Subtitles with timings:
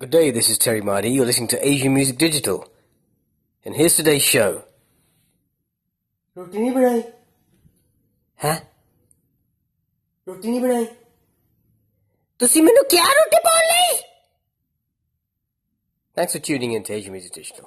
[0.00, 1.10] Good day, this is Terry Marty.
[1.10, 2.70] You're listening to Asian Music Digital.
[3.64, 4.62] And here's today's show.
[6.36, 6.72] Roti ਨਹੀਂ
[8.42, 8.58] Huh?
[10.26, 10.86] Roti ਨਹੀਂ ਬਣਾਈ
[12.38, 13.64] ਤੁਸੀਂ ਮੈਨੂੰ ਕਿਹਾ ਰੋਟੀ ਪਾਉਣ
[16.14, 17.66] Thanks for tuning in to Asian Music Digital.